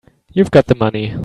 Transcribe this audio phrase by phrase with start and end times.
[0.33, 1.15] You've got the money.